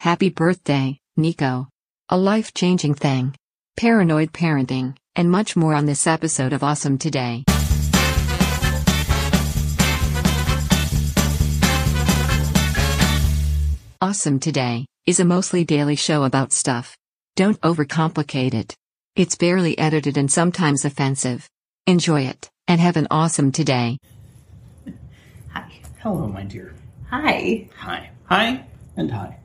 [0.00, 1.68] Happy birthday, Nico.
[2.08, 3.36] A life changing thing.
[3.76, 7.44] Paranoid parenting, and much more on this episode of Awesome Today.
[14.00, 16.96] Awesome Today is a mostly daily show about stuff.
[17.36, 18.74] Don't overcomplicate it.
[19.16, 21.46] It's barely edited and sometimes offensive.
[21.86, 23.98] Enjoy it, and have an awesome today.
[25.52, 25.70] Hi.
[25.98, 26.74] Hello, my dear.
[27.10, 27.68] Hi.
[27.76, 28.10] Hi.
[28.30, 28.64] Hi
[28.96, 29.36] and hi.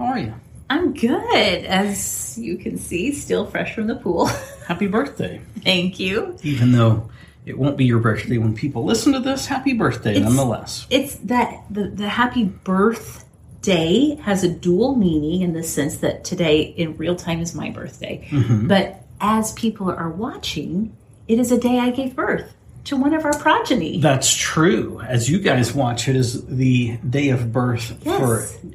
[0.00, 0.32] How are you?
[0.70, 1.64] I'm good.
[1.66, 4.26] As you can see, still fresh from the pool.
[4.66, 5.42] Happy birthday.
[5.62, 6.38] Thank you.
[6.42, 7.10] Even though
[7.44, 10.86] it won't be your birthday when people listen to this, happy birthday It's- nonetheless.
[10.88, 16.62] It's that the, the happy birthday has a dual meaning in the sense that today
[16.62, 18.26] in real time is my birthday.
[18.30, 18.68] Mm-hmm.
[18.68, 20.96] But as people are watching,
[21.28, 24.00] it is a day I gave birth to one of our progeny.
[24.00, 25.02] That's true.
[25.06, 28.18] As you guys watch, it is the day of birth Yes.
[28.18, 28.66] for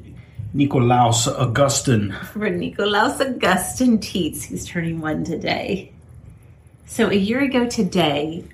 [0.56, 2.12] Nikolaus Augustin.
[2.32, 5.92] for Nikolaus Augustin Tietz, who's turning one today.
[6.86, 8.44] So a year ago today,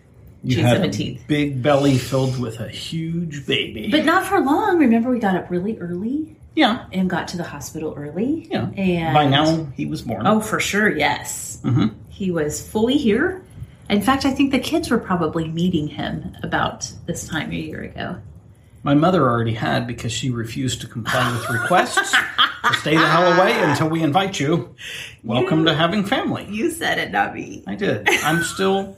[0.42, 1.26] You June had a 17th.
[1.28, 3.88] big belly filled with a huge baby.
[3.90, 4.78] But not for long.
[4.78, 8.48] Remember, we got up really early yeah, and got to the hospital early.
[8.50, 8.68] yeah.
[8.76, 10.26] And By now, he was born.
[10.26, 11.60] oh, for sure, yes.
[11.62, 11.92] Mhm.
[12.08, 13.42] He was fully here.
[13.88, 17.82] In fact, I think the kids were probably meeting him about this time a year
[17.82, 18.16] ago.
[18.84, 23.32] My mother already had because she refused to comply with requests to stay the hell
[23.32, 24.74] away until we invite you.
[25.22, 26.46] Welcome to having family.
[26.50, 27.62] You said it, not me.
[27.66, 28.08] I did.
[28.24, 28.96] I'm still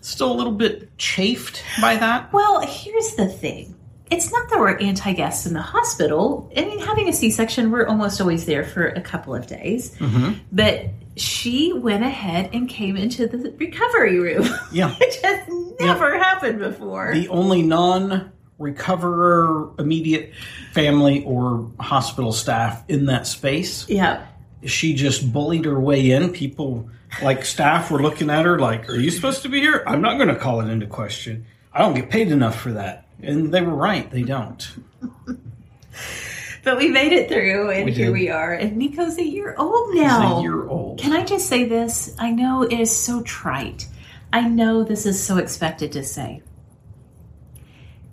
[0.00, 2.32] still a little bit chafed by that.
[2.32, 3.74] Well, here's the thing.
[4.10, 6.50] It's not that we're anti guests in the hospital.
[6.56, 9.96] I mean, having a C section, we're almost always there for a couple of days.
[9.98, 10.34] Mm-hmm.
[10.52, 14.94] But she went ahead and came into the recovery room, Yeah.
[15.00, 15.40] which has
[15.80, 17.12] never happened before.
[17.14, 20.32] The only non recoverer immediate
[20.72, 23.88] family or hospital staff in that space.
[23.88, 24.26] yeah.
[24.64, 26.32] She just bullied her way in.
[26.32, 26.88] People
[27.22, 29.84] like staff were looking at her like, Are you supposed to be here?
[29.86, 31.46] I'm not gonna call it into question.
[31.72, 33.06] I don't get paid enough for that.
[33.22, 34.66] And they were right, they don't.
[36.64, 38.52] But we made it through, and We here we are.
[38.52, 40.38] And Nico's a year old He's now.
[40.38, 40.98] a year old.
[40.98, 42.12] Can I just say this?
[42.18, 43.86] I know it is so trite.
[44.32, 46.42] I know this is so expected to say.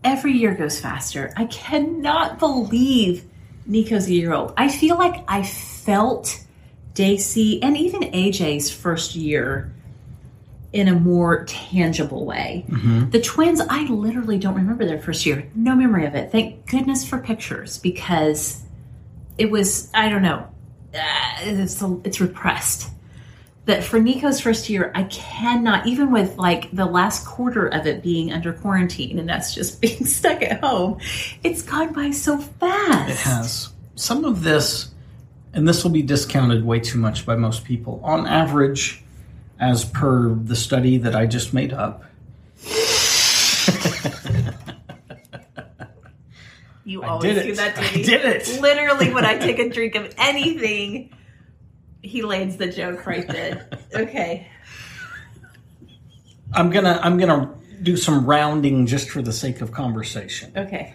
[0.04, 1.34] Every year goes faster.
[1.38, 3.26] I cannot believe
[3.66, 4.54] Nico's a year old.
[4.58, 6.44] I feel like I felt
[6.94, 9.74] Daisy and even AJ's first year
[10.74, 12.66] in a more tangible way.
[13.12, 15.48] The twins, I literally don't remember their first year.
[15.56, 16.32] No memory of it.
[16.32, 18.62] Thank goodness for pictures because
[19.38, 20.48] it was, I don't know,
[20.96, 22.90] uh, it's, it's repressed.
[23.66, 28.04] But for Nico's first year, I cannot, even with like the last quarter of it
[28.04, 31.00] being under quarantine and that's just being stuck at home,
[31.44, 33.10] it's gone by so fast.
[33.10, 33.70] It has.
[33.96, 34.92] Some of this,
[35.54, 38.02] and this will be discounted way too much by most people.
[38.04, 39.04] On average,
[39.60, 42.04] as per the study that I just made up,
[46.86, 48.04] You I always do that to I me.
[48.04, 48.60] did it.
[48.62, 51.12] Literally, when I take a drink of anything,
[52.04, 53.66] he lands the joke right then.
[53.96, 54.48] Okay.
[56.54, 60.52] I'm gonna I'm gonna do some rounding just for the sake of conversation.
[60.56, 60.94] Okay.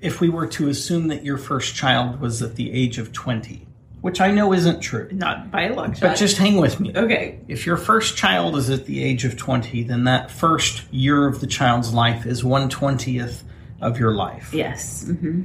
[0.00, 3.66] If we were to assume that your first child was at the age of 20,
[4.00, 6.00] which I know isn't true, Not by a long shot.
[6.00, 6.92] but just hang with me.
[6.94, 7.38] okay.
[7.48, 11.40] If your first child is at the age of 20, then that first year of
[11.40, 13.42] the child's life is 120th
[13.80, 14.52] of your life.
[14.52, 15.04] Yes.
[15.06, 15.42] hmm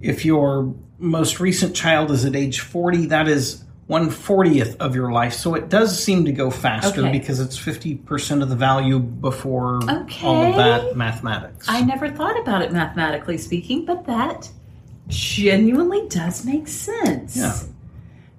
[0.00, 5.32] If your most recent child is at age 40, that is 140th of your life.
[5.32, 7.12] So it does seem to go faster Okay.
[7.12, 9.80] because it's 50% of the value before
[10.22, 11.66] all of that mathematics.
[11.68, 14.50] I never thought about it mathematically speaking, but that
[15.08, 17.36] genuinely does make sense.
[17.36, 17.54] Yeah.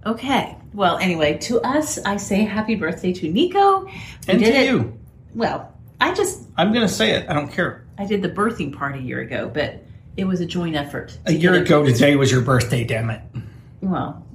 [0.05, 0.55] Okay.
[0.73, 3.85] Well, anyway, to us, I say happy birthday to Nico.
[3.85, 3.91] We
[4.27, 4.93] and to it- you.
[5.33, 7.27] Well, I just I'm going to say it.
[7.27, 7.85] I don't care.
[7.97, 9.83] I did the birthing part a year ago, but
[10.15, 11.17] it was a joint effort.
[11.25, 13.21] A year ago today was your birthday, damn it.
[13.81, 14.25] Well,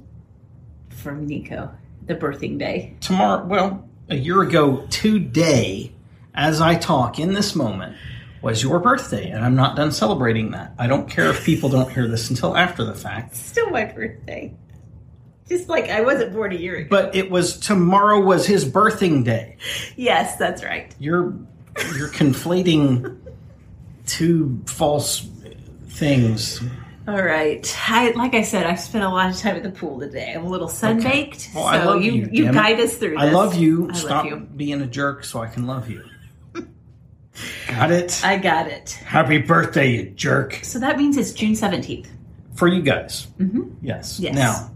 [1.05, 1.71] from Nico,
[2.07, 2.95] the birthing day.
[2.99, 5.91] Tomorrow, well, a year ago today,
[6.33, 7.95] as I talk in this moment,
[8.41, 10.73] was your birthday, and I'm not done celebrating that.
[10.79, 13.35] I don't care if people don't hear this until after the fact.
[13.35, 14.51] Still my birthday.
[15.47, 16.87] Just like I wasn't born a year ago.
[16.89, 19.57] But it was tomorrow was his birthing day.
[19.95, 20.93] yes, that's right.
[20.97, 21.35] You're
[21.95, 23.15] you're conflating
[24.07, 25.27] two false
[25.87, 26.61] things.
[27.07, 27.75] All right.
[27.87, 30.33] I like I said, I've spent a lot of time at the pool today.
[30.35, 31.53] I'm a little sunbaked.
[31.53, 33.19] Well, so I love you you, you guide us through this.
[33.19, 33.89] I love you.
[33.91, 34.39] I Stop love you.
[34.55, 36.03] being a jerk so I can love you.
[37.67, 38.21] Got it?
[38.23, 38.91] I got it.
[39.05, 40.59] Happy birthday, you jerk.
[40.63, 42.07] So that means it's June 17th.
[42.55, 43.27] for you guys.
[43.39, 43.63] Mm-hmm.
[43.81, 44.19] Yes.
[44.19, 44.33] Yes.
[44.33, 44.71] Now,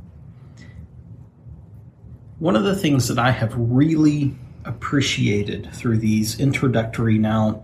[2.40, 4.36] one of the things that I have really
[4.66, 7.64] appreciated through these introductory now,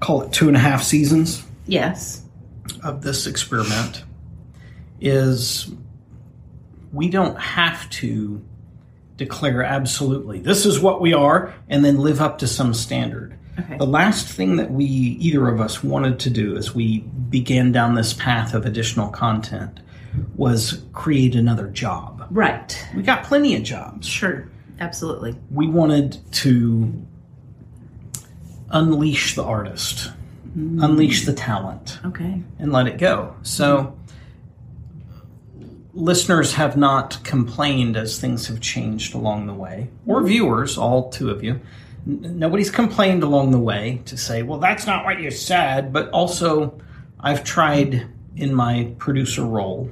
[0.00, 2.23] call it two and a half seasons Yes.
[2.82, 4.04] Of this experiment,
[5.00, 5.70] is
[6.92, 8.44] we don't have to
[9.16, 13.38] declare absolutely this is what we are and then live up to some standard.
[13.58, 13.78] Okay.
[13.78, 17.94] The last thing that we, either of us, wanted to do as we began down
[17.94, 19.80] this path of additional content
[20.36, 22.26] was create another job.
[22.30, 22.76] Right.
[22.96, 24.06] We got plenty of jobs.
[24.06, 24.48] Sure.
[24.80, 25.36] Absolutely.
[25.52, 26.92] We wanted to
[28.70, 30.10] unleash the artist,
[30.56, 30.84] Mm.
[30.84, 32.40] unleash the talent, Okay.
[32.60, 33.34] and let it go.
[33.42, 33.96] So,
[35.92, 40.26] listeners have not complained as things have changed along the way, or mm.
[40.28, 41.60] viewers, all two of you.
[42.06, 45.92] N- Nobody's complained along the way to say, well, that's not what you said.
[45.92, 46.80] But also,
[47.18, 48.06] I've tried
[48.36, 49.90] in my producer role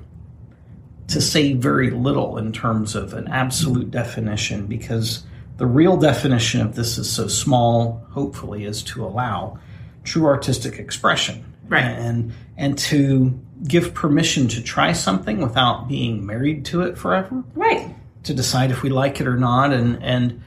[1.09, 5.25] to say very little in terms of an absolute definition because
[5.57, 9.59] the real definition of this is so small, hopefully, is to allow
[10.05, 11.45] true artistic expression.
[11.69, 11.85] Right.
[11.85, 17.95] And and to give permission to try something without being married to it forever Right.
[18.25, 20.43] to decide if we like it or not and and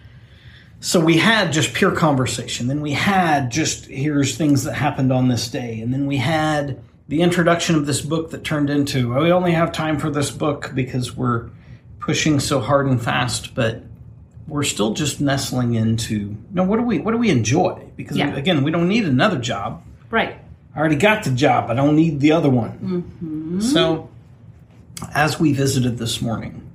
[0.81, 5.29] so we had just pure conversation then we had just here's things that happened on
[5.29, 9.23] this day and then we had the introduction of this book that turned into oh,
[9.23, 11.49] we only have time for this book because we're
[11.99, 13.81] pushing so hard and fast but
[14.47, 18.35] we're still just nestling into no what do we what do we enjoy because Yeah.
[18.35, 20.39] again we don't need another job Right.
[20.73, 21.69] I already got the job.
[21.69, 22.71] I don't need the other one.
[22.71, 23.59] Mm-hmm.
[23.59, 24.09] So,
[25.13, 26.69] as we visited this morning,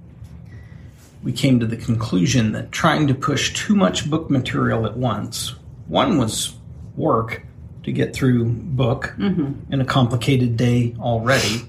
[1.22, 5.54] we came to the conclusion that trying to push too much book material at once,
[5.86, 6.54] one was
[6.96, 7.42] work
[7.82, 9.72] to get through book mm-hmm.
[9.72, 11.62] in a complicated day already.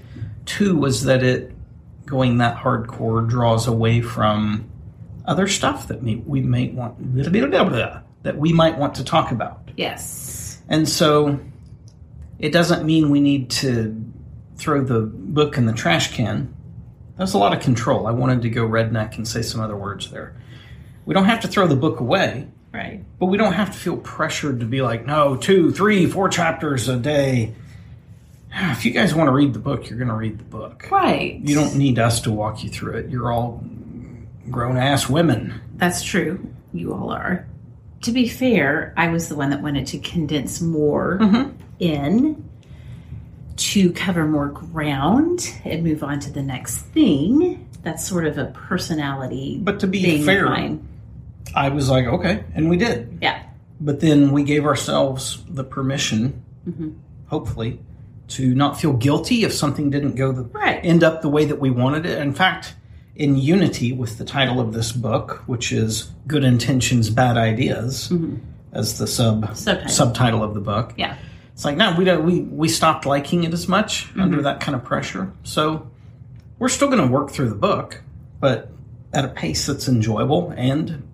[0.44, 1.52] Two was that it
[2.04, 4.70] going that hardcore draws away from
[5.24, 6.96] other stuff that we, we may want
[8.22, 9.68] that we might want to talk about.
[9.76, 10.60] Yes.
[10.68, 11.40] And so
[12.38, 14.04] it doesn't mean we need to
[14.56, 16.54] throw the book in the trash can.
[17.16, 18.06] That's a lot of control.
[18.06, 20.34] I wanted to go redneck and say some other words there.
[21.04, 23.04] We don't have to throw the book away, Right.
[23.18, 26.88] but we don't have to feel pressured to be like, no, two, three, four chapters
[26.88, 27.54] a day.
[28.54, 30.86] If you guys want to read the book, you're going to read the book.
[30.90, 31.40] Right.
[31.42, 33.08] You don't need us to walk you through it.
[33.08, 33.64] You're all
[34.50, 35.60] grown ass women.
[35.76, 36.46] That's true.
[36.72, 37.46] You all are.
[38.02, 41.20] To be fair, I was the one that wanted to condense more
[41.78, 42.48] in
[43.56, 47.68] to cover more ground and move on to the next thing.
[47.82, 49.58] That's sort of a personality.
[49.62, 50.48] But to be fair.
[51.54, 53.18] I was like, okay, and we did.
[53.20, 53.42] Yeah.
[53.80, 56.90] But then we gave ourselves the permission, Mm-hmm.
[57.26, 57.80] hopefully,
[58.28, 60.80] to not feel guilty if something didn't go the Right.
[60.84, 62.18] end up the way that we wanted it.
[62.20, 62.74] In fact,
[63.14, 68.12] in unity with the title of this book, which is "Good Intentions, Bad Ideas,"
[68.72, 69.54] as the sub Mm-hmm.
[69.54, 69.88] Subtitle.
[69.90, 70.94] subtitle of the book.
[70.96, 71.16] Yeah.
[71.52, 72.24] It's like no, we don't.
[72.24, 74.20] We we stopped liking it as much Mm-hmm.
[74.20, 75.32] under that kind of pressure.
[75.42, 75.90] So
[76.58, 78.02] we're still going to work through the book,
[78.40, 78.70] but
[79.12, 81.06] at a pace that's enjoyable and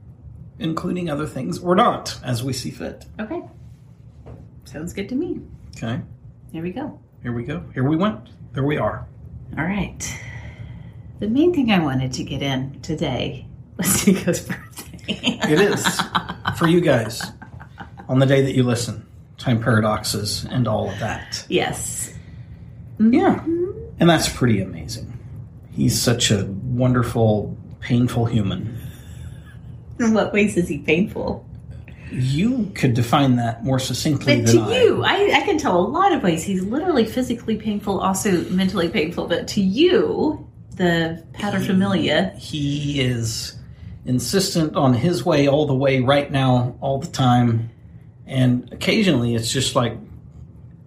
[0.61, 3.05] including other things or not as we see fit.
[3.19, 3.43] Okay.
[4.65, 5.41] Sounds good to me.
[5.77, 6.01] Okay,
[6.53, 6.99] Here we go.
[7.23, 7.63] here we go.
[7.75, 8.29] Here we went.
[8.53, 9.07] There we are.
[9.57, 10.18] All right.
[11.21, 14.95] The main thing I wanted to get in today was Nico's birthday.
[15.09, 15.87] It is
[16.57, 17.23] for you guys
[18.09, 19.05] on the day that you listen.
[19.39, 21.45] Time paradoxes and all of that.
[21.49, 22.13] yes.
[22.99, 23.37] Yeah.
[23.37, 23.65] Mm-hmm.
[24.01, 25.17] And that's pretty amazing.
[25.71, 28.77] He's such a wonderful, painful human.
[30.01, 31.47] In what ways is he painful?
[32.11, 34.81] You could define that more succinctly But to I.
[34.83, 36.43] you, I, I can tell a lot of ways.
[36.43, 39.29] He's literally physically painful, also mentally painful.
[39.29, 40.48] But to you,
[40.79, 43.57] the paterfamilia, He is
[44.07, 47.71] insistent on his way all the way right now, all the time.
[48.27, 49.97] And occasionally it's just like,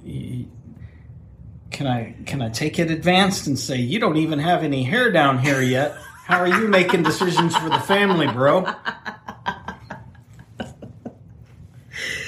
[0.04, 5.12] can I can I take it advanced and say you don't even have any hair
[5.12, 5.96] down here yet?
[6.26, 8.66] How are you making decisions for the family, bro?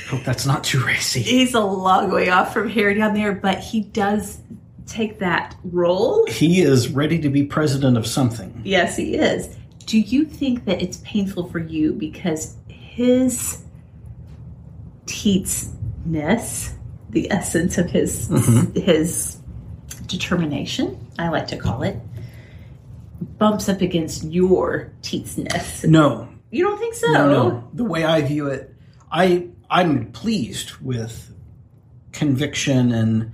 [0.10, 1.22] Hope that's not too racy.
[1.22, 4.40] he's a long way off from hair down there, but he does
[4.86, 6.26] take that role.
[6.28, 8.62] He is ready to be president of something.
[8.64, 9.56] Yes, he is.
[9.86, 13.64] Do you think that it's painful for you because his
[15.06, 16.74] teatsness,
[17.10, 18.80] the essence of his mm-hmm.
[18.80, 19.38] his
[20.08, 21.98] determination, I like to call it,
[23.38, 25.88] bumps up against your teatsness?
[25.88, 27.12] No, You don't think so?
[27.12, 27.70] No, no.
[27.74, 28.74] The way I view it,
[29.12, 31.34] I I'm pleased with
[32.12, 33.32] conviction and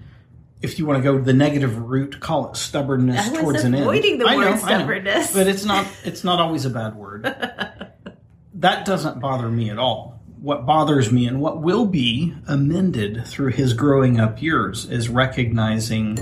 [0.62, 3.74] if you want to go the negative route, call it stubbornness I was towards an
[3.76, 3.84] end.
[3.84, 4.58] avoiding the I word know, I know.
[4.58, 5.34] stubbornness.
[5.34, 7.24] but it's not it's not always a bad word.
[8.56, 10.22] that doesn't bother me at all.
[10.42, 16.18] What bothers me and what will be amended through his growing up years is recognizing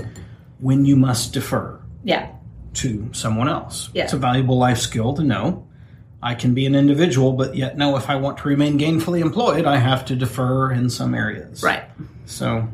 [0.58, 2.30] when you must defer Yeah.
[2.74, 3.90] to someone else.
[3.94, 4.04] Yeah.
[4.04, 5.68] It's a valuable life skill to know.
[6.20, 9.66] I can be an individual, but yet know if I want to remain gainfully employed,
[9.66, 11.62] I have to defer in some areas.
[11.62, 11.84] Right.
[12.26, 12.66] So,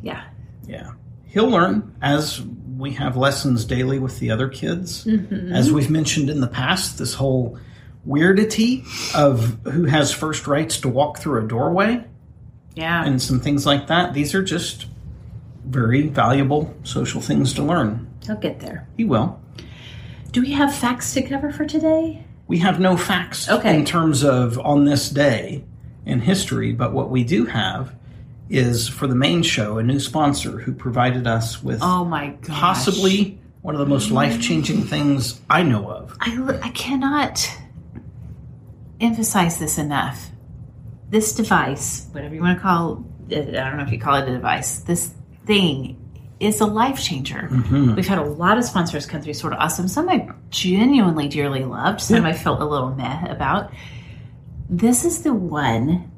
[0.00, 0.22] Yeah.
[0.68, 0.92] yeah.
[1.34, 2.40] He'll learn as
[2.76, 5.04] we have lessons daily with the other kids.
[5.04, 5.52] Mm-hmm.
[5.52, 7.58] As we've mentioned in the past, this whole
[8.06, 8.84] weirdity
[9.16, 12.04] of who has first rights to walk through a doorway
[12.76, 13.04] Yeah.
[13.04, 14.86] and some things like that, these are just
[15.66, 18.06] very valuable social things to learn.
[18.26, 18.86] He'll get there.
[18.96, 19.40] He will.
[20.30, 22.24] Do we have facts to cover for today?
[22.46, 23.74] We have no facts Okay.
[23.76, 25.64] in terms of on this day
[26.06, 27.94] in history, but what we do have
[28.50, 32.60] is for the main show a new sponsor who provided us with Oh my gosh.
[32.60, 34.12] possibly one of the most mm.
[34.12, 36.16] life changing things I know of.
[36.20, 37.50] I, I cannot
[39.00, 40.30] emphasize this enough.
[41.08, 44.28] This device, whatever you want to call it, I don't know if you call it
[44.28, 45.14] a device, this
[45.46, 46.00] thing
[46.40, 47.48] is a life changer.
[47.50, 47.94] Mm-hmm.
[47.94, 49.88] We've had a lot of sponsors come through, sort of awesome.
[49.88, 53.72] Some I genuinely dearly loved, some I felt a little meh about.
[54.68, 56.10] This is the one.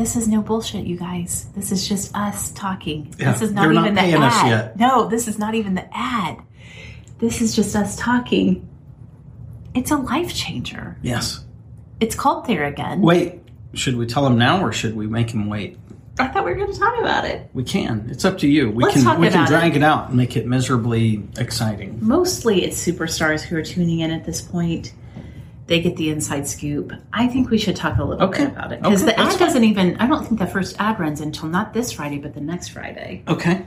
[0.00, 1.50] This is no bullshit, you guys.
[1.54, 3.14] This is just us talking.
[3.18, 4.80] Yeah, this is not they're not even the ad.
[4.80, 6.38] No, this is not even the ad.
[7.18, 8.66] This is just us talking.
[9.74, 10.96] It's a life changer.
[11.02, 11.44] Yes.
[12.00, 13.00] It's called Theragun.
[13.00, 13.42] Wait,
[13.74, 15.76] should we tell him now or should we make him wait?
[16.18, 17.50] I thought we were going to talk about it.
[17.52, 18.08] We can.
[18.10, 18.70] It's up to you.
[18.70, 19.82] We Let's can talk we can drag it.
[19.82, 21.98] out and make it miserably exciting.
[22.00, 24.94] Mostly it's superstars who are tuning in at this point.
[25.70, 26.92] They get the inside scoop.
[27.12, 28.42] I think we should talk a little Okay.
[28.46, 29.96] bit about it because Okay, the ad doesn't even.
[29.98, 33.22] I don't think the first ad runs until not this Friday, but the next Friday.
[33.28, 33.64] Okay.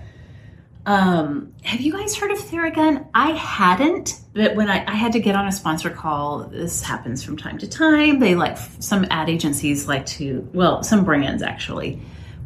[0.85, 3.07] Um, have you guys heard of Theragun?
[3.13, 7.23] I hadn't, but when I, I had to get on a sponsor call, this happens
[7.23, 8.19] from time to time.
[8.19, 12.01] They like some ad agencies like to, well, some brands actually,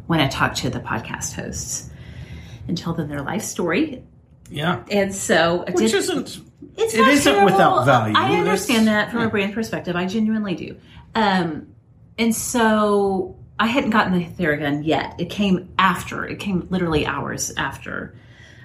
[0.06, 1.90] when I talk to the podcast hosts
[2.68, 4.04] and tell them their life story.
[4.50, 4.84] Yeah.
[4.88, 6.40] And so Which did- isn't
[6.76, 7.52] it's it not isn't terrible.
[7.52, 8.14] without value.
[8.16, 9.26] I understand that from yeah.
[9.26, 9.96] a brand perspective.
[9.96, 10.76] I genuinely do.
[11.14, 11.68] Um,
[12.18, 15.14] and so I hadn't gotten the Theragun yet.
[15.18, 16.26] It came after.
[16.26, 18.14] It came literally hours after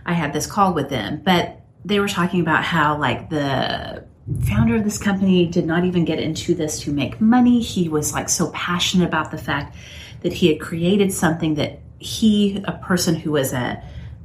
[0.05, 1.21] I had this call with them.
[1.23, 4.03] But they were talking about how like the
[4.47, 7.59] founder of this company did not even get into this to make money.
[7.59, 9.75] He was like so passionate about the fact
[10.21, 13.83] that he had created something that he, a person who was a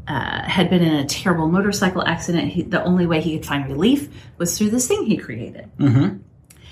[0.09, 2.49] uh, had been in a terrible motorcycle accident.
[2.49, 5.71] He, the only way he could find relief was through this thing he created.
[5.79, 6.25] and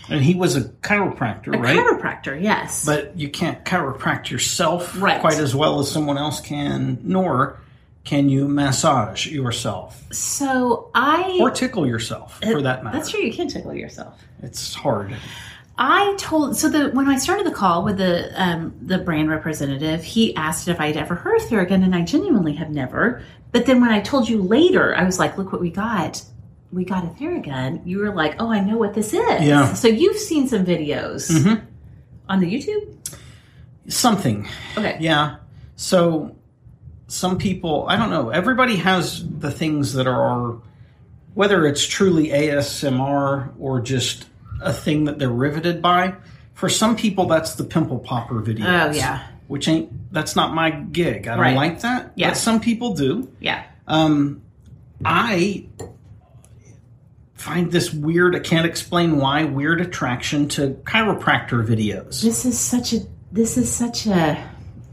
[0.08, 1.76] he was a chiropractor, A right?
[1.76, 2.84] chiropractor, yes.
[2.86, 5.20] but you can't chiropract yourself Right.
[5.20, 7.58] quite as well as someone else can, nor
[8.04, 11.38] can you massage yourself so I.
[11.40, 12.96] or tickle yourself for that matter.
[12.96, 13.20] That's true.
[13.20, 14.22] You can tickle yourself.
[14.42, 15.14] It's hard.
[15.78, 20.02] I told so the when I started the call with the um, the brand representative,
[20.02, 23.22] he asked if I had ever heard of Theragun, and I genuinely have never.
[23.52, 26.22] But then when I told you later, I was like, "Look what we got!
[26.72, 29.74] We got a Theragun." You were like, "Oh, I know what this is." Yeah.
[29.74, 31.60] So you've seen some videos Mhm.
[32.28, 32.94] on the YouTube.
[33.88, 34.48] Something.
[34.78, 34.96] Okay.
[35.00, 35.36] Yeah.
[35.76, 36.36] So
[37.08, 40.56] some people, I don't know, everybody has the things that are,
[41.34, 44.24] whether it's truly ASMR or just
[44.60, 46.14] a thing that they're riveted by.
[46.54, 48.90] For some people, that's the pimple popper videos.
[48.90, 49.26] Oh, yeah.
[49.46, 51.28] Which ain't, that's not my gig.
[51.28, 51.56] I don't Right.
[51.56, 52.12] like that.
[52.16, 52.30] Yeah.
[52.30, 53.30] But some people do.
[53.40, 53.62] Yeah.
[53.86, 54.42] Um,
[55.04, 55.66] I
[57.34, 62.22] find this weird, I can't explain why, weird attraction to chiropractor videos.
[62.22, 63.00] This is such a
[63.32, 64.42] this is such a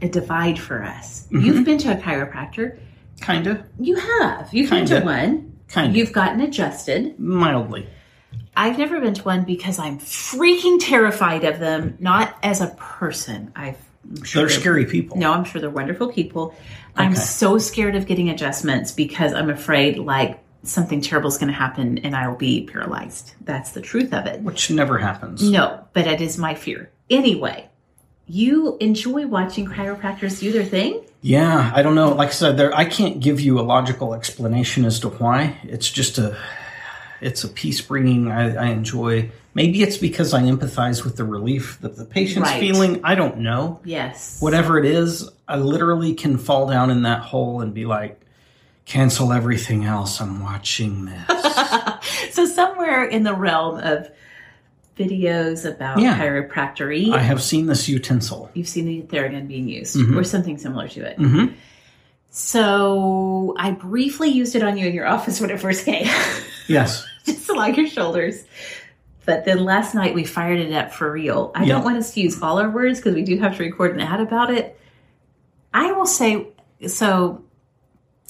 [0.02, 1.26] a divide for us.
[1.26, 1.40] Mm-hmm.
[1.40, 2.78] You've been to a chiropractor.
[3.20, 3.62] Kind of.
[3.80, 4.52] You have.
[4.52, 5.00] You've been Kinda.
[5.00, 5.52] to one.
[5.68, 5.96] Kind of.
[5.96, 7.18] You've gotten adjusted.
[7.18, 7.88] Mildly.
[8.56, 11.96] I've never been to one because I'm freaking terrified of them.
[12.00, 13.52] Not as a person.
[13.56, 15.16] I've I'm sure They're scary people.
[15.16, 16.54] No, I'm sure they're wonderful people.
[16.96, 21.58] I'm so scared of getting adjustments because I'm afraid like something terrible is going to
[21.58, 23.34] happen and I will be paralyzed.
[23.40, 24.40] That's the truth of it.
[24.42, 25.48] Which never happens.
[25.48, 26.90] No, but it is my fear.
[27.10, 27.68] Anyway,
[28.26, 31.02] you enjoy watching chiropractors do their thing?
[31.20, 32.12] Yeah, I don't know.
[32.12, 35.58] Like I said, there I can't give you a logical explanation as to why.
[35.64, 36.36] It's just a
[37.24, 38.30] it's a peace bringing.
[38.30, 39.30] I, I enjoy.
[39.54, 42.60] Maybe it's because I empathize with the relief that the patient's Right.
[42.60, 43.00] feeling.
[43.04, 43.80] I don't know.
[43.84, 44.40] Yes.
[44.40, 48.20] Whatever it is, I literally can fall down in that hole and be like,
[48.84, 50.20] cancel everything else.
[50.20, 51.54] I'm watching this.
[52.34, 54.10] so somewhere in the realm of
[54.98, 56.18] videos about Yeah.
[56.18, 58.50] chiropractory, I have seen this utensil.
[58.54, 60.18] you've seen the Theragun being used Mm-hmm.
[60.18, 61.18] or something similar to it.
[61.18, 61.54] Mhm.
[62.30, 66.06] So I briefly used it on you in your office when it first came,
[66.68, 67.06] Yes.
[67.26, 68.44] just along your shoulders.
[69.26, 71.50] But then last night we fired it up for real.
[71.54, 71.74] I Yeah.
[71.74, 74.00] don't want us to use all our words because we do have to record an
[74.00, 74.78] ad about it.
[75.72, 76.48] I will say
[76.86, 77.42] so.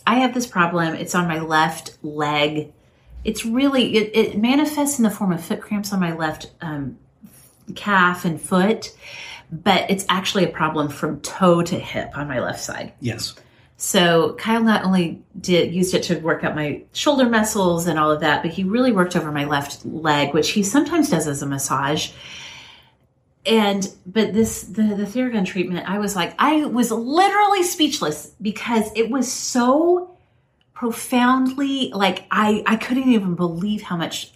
[0.06, 0.94] I have this problem.
[0.94, 2.72] It's on my left leg.
[3.24, 6.98] It's really it, it manifests in the form of foot cramps on my left um,
[7.74, 8.94] calf and foot,
[9.50, 12.92] but it's actually a problem from toe to hip on my left side.
[13.00, 13.34] Yes.
[13.76, 18.10] So Kyle not only did used it to work out my shoulder muscles and all
[18.10, 21.42] of that, but he really worked over my left leg, which he sometimes does as
[21.42, 22.10] a massage.
[23.44, 28.90] And but this the the Theragun treatment, I was like, I was literally speechless because
[28.94, 30.16] it was so
[30.72, 34.30] profoundly like I I couldn't even believe how much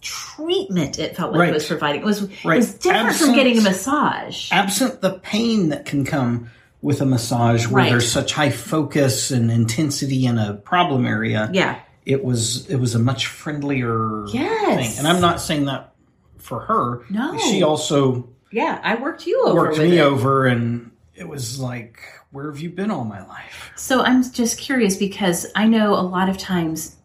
[0.00, 1.48] treatment it felt like Right.
[1.50, 2.00] it was providing.
[2.02, 2.54] It was Right.
[2.54, 4.50] it was different Absent- from getting a massage.
[4.52, 6.50] Absent the pain that can come
[6.84, 7.90] with a massage where Right.
[7.90, 11.76] there's such high focus and intensity in a problem area, yeah.
[12.04, 14.76] it was it was a much friendlier Yes.
[14.76, 14.98] thing.
[14.98, 15.94] And I'm not saying that
[16.36, 17.00] for her.
[17.08, 17.38] No.
[17.38, 20.02] She also Yeah, I worked you over worked me it.
[20.02, 22.00] over and it was like,
[22.32, 23.72] where have you been all my life?
[23.76, 26.96] So I'm just curious because I know a lot of times,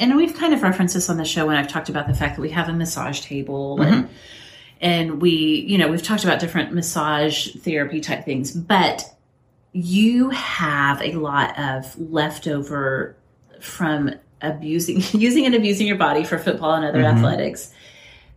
[0.00, 2.34] and we've kind of referenced this on the show when I've talked about the fact
[2.36, 4.12] that we have a massage table and mm-hmm.
[4.80, 5.30] And we,
[5.68, 9.04] you know, we've talked about different massage therapy type things, but
[9.72, 13.16] you have a lot of leftover
[13.60, 17.72] from abusing, using and abusing your body for football and other athletics.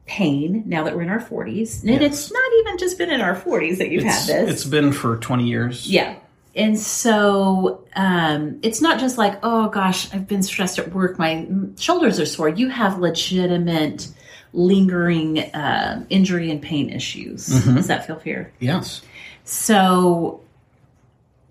[0.05, 1.81] Pain now that we're in our 40s.
[1.81, 2.01] And Yes.
[2.01, 4.49] it's not even just been in our 40s that you've It's, had this.
[4.49, 5.87] it's been for 20 years.
[5.87, 6.15] Yeah.
[6.55, 11.45] And so um, it's not just like, oh gosh, I've been stressed at work, my
[11.47, 12.49] mm, shoulders are sore.
[12.49, 14.07] You have legitimate,
[14.53, 17.47] lingering uh, injury and pain issues.
[17.47, 18.51] Does that feel fair?
[18.59, 19.01] Yes.
[19.43, 20.41] So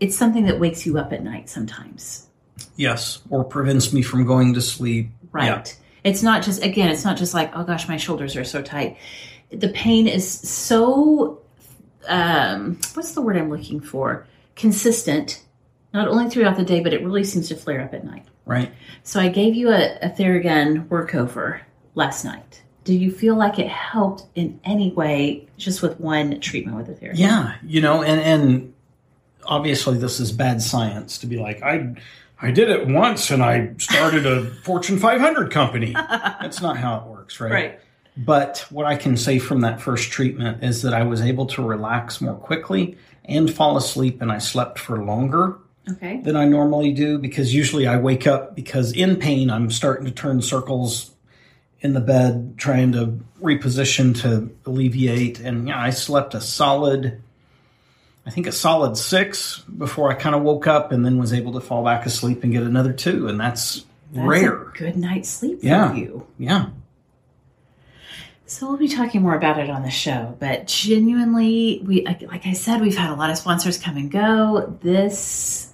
[0.01, 2.27] it's something that wakes you up at night sometimes.
[2.77, 3.21] Yes.
[3.31, 5.11] Or prevents me from going to sleep.
[5.33, 5.47] Right.
[5.47, 5.65] Yeah.
[6.05, 8.97] It's not just, again, it's not just like, oh gosh, my shoulders are so tight.
[9.51, 11.41] The pain is so,
[12.07, 14.27] um, what's the word I'm looking for?
[14.57, 15.43] Consistent,
[15.93, 18.25] not only throughout the day, but it really seems to flare up at night.
[18.47, 18.73] Right.
[19.03, 21.61] So I gave you a, a Theragun workover
[21.95, 22.63] last night.
[22.89, 26.95] Do you feel like it helped in any way just with one treatment with the
[26.95, 27.19] Theragun?
[27.19, 27.57] Yeah.
[27.63, 28.75] You know, and, and
[29.45, 31.95] obviously this is bad science to be like, I,
[32.41, 35.93] I did it once and I started a Fortune 500 company.
[35.93, 37.53] That's not how it works, right?
[37.53, 37.81] Right.
[38.17, 41.63] But what I can say from that first treatment is that I was able to
[41.63, 42.97] relax more quickly
[43.27, 45.59] and fall asleep, and I slept for longer
[45.91, 46.23] Okay.
[46.23, 50.11] than I normally do because usually I wake up because in pain I'm starting to
[50.11, 51.11] turn circles
[51.81, 57.23] in the bed trying to reposition to alleviate and yeah I slept a solid
[58.27, 61.53] I think a solid 6 before I kind of woke up and then was able
[61.55, 64.57] to fall back asleep and get another 2 and that's, That's rare.
[64.77, 65.91] good night's sleep Yeah.
[65.91, 66.27] for you.
[66.39, 66.67] Yeah.
[68.45, 72.53] So we'll be talking more about it on the show, but genuinely, we like I
[72.55, 74.77] said, we've had a lot of sponsors come and go.
[74.83, 75.73] This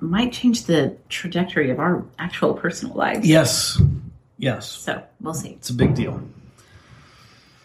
[0.00, 3.26] might change the trajectory of our actual personal lives.
[3.26, 3.80] Yes.
[4.40, 4.68] Yes.
[4.70, 5.50] So we'll see.
[5.50, 6.20] It's a big deal.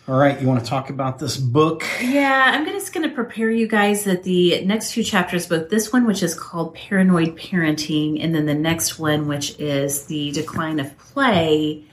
[0.08, 1.84] All right, you want to talk about this book?
[2.00, 5.92] Yeah, I'm just going to prepare you guys that the next two chapters, both this
[5.92, 10.80] one, which is called Paranoid Parenting, and then the next one, which is The Decline
[10.80, 11.86] of Play,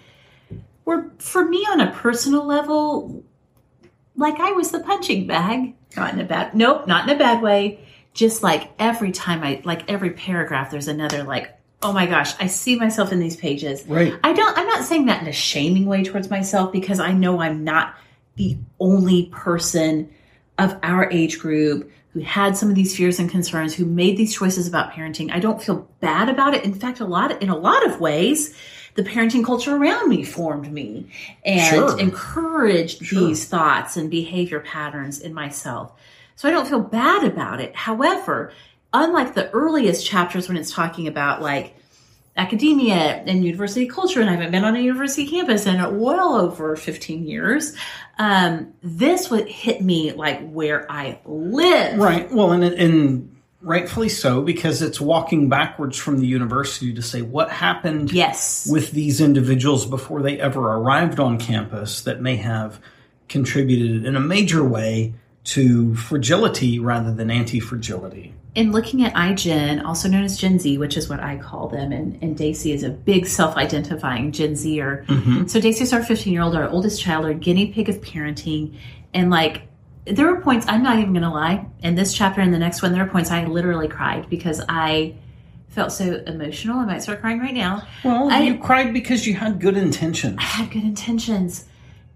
[0.85, 3.25] were for me on a personal level,
[4.17, 5.75] like I was the punching bag.
[5.97, 7.87] Not in a bad, nope, not in a bad way.
[8.13, 12.47] Just like every time I, like every paragraph, there's another like, oh my gosh, I
[12.47, 13.85] see myself in these pages.
[13.87, 14.15] Right.
[14.23, 17.41] I don't I'm not saying that in a shaming way towards myself because I know
[17.41, 17.95] I'm not
[18.37, 20.11] the only person
[20.59, 24.35] of our age group who had some of these fears and concerns who made these
[24.35, 25.31] choices about parenting.
[25.33, 26.65] I don't feel bad about it.
[26.65, 28.55] In fact, a lot in a lot of ways,
[28.95, 31.07] the parenting culture around me formed me
[31.45, 31.99] and Sure.
[31.99, 33.21] encouraged Sure.
[33.27, 35.93] these thoughts and behavior patterns in myself.
[36.37, 37.75] So I don't feel bad about it.
[37.75, 38.53] However,
[38.93, 41.77] unlike the earliest chapters when it's talking about like
[42.37, 46.77] academia and university culture, and I haven't been on a university campus in well over
[46.77, 47.75] 15 years,
[48.19, 51.99] um, this would hit me like where I live.
[51.99, 52.31] Right.
[52.33, 53.29] Well, and and
[53.61, 58.69] rightfully so because it's walking backwards from the university to say what happened Yes.
[58.71, 62.81] with these individuals before they ever arrived on campus that may have
[63.29, 68.35] contributed in a major way to fragility rather than anti-fragility.
[68.55, 71.91] in looking at iGen, also known as Gen Z, which is what I call them,
[71.91, 75.05] and, and Daisy is a big self-identifying Gen Zer.
[75.09, 75.47] Mm-hmm.
[75.47, 78.77] So Daisy's our 15-year-old, our oldest child, our guinea pig of parenting,
[79.15, 79.63] and like
[80.05, 81.65] there were points I'm not even going to lie.
[81.83, 85.15] In this chapter and the next one, there were points I literally cried because I
[85.69, 86.79] felt so emotional.
[86.79, 87.87] I might start crying right now.
[88.05, 90.37] Well, I- you cried because you had good intentions.
[90.39, 91.65] I had good intentions,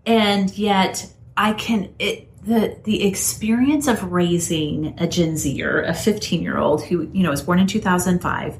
[0.04, 6.42] and yet I can it the the experience of raising a Gen Zer, a 15
[6.42, 8.58] year old who you know was born in 2005.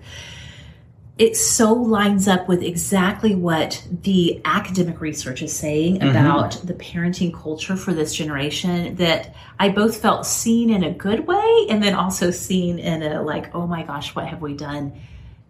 [1.19, 6.09] It so lines up with exactly what the academic research is saying mm-hmm.
[6.09, 11.27] about the parenting culture for this generation that I both felt seen in a good
[11.27, 14.93] way and then also seen in a like, oh my gosh, what have we done?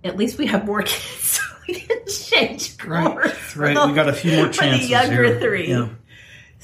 [0.04, 3.56] At least we have more kids so we can change course.
[3.56, 3.74] Right, right.
[3.74, 5.40] the- we got a few more for chances the younger here.
[5.40, 5.68] three.
[5.68, 5.88] Yeah.